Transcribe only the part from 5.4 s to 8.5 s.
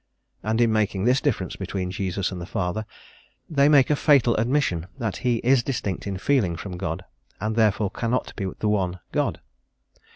is distinct in feeling from God, and therefore cannot be